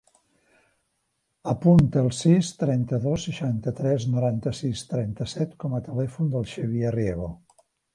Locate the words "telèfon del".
5.93-6.55